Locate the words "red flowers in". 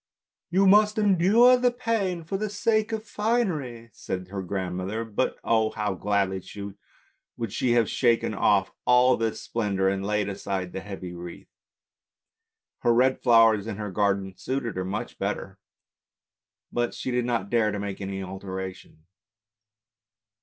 12.95-13.75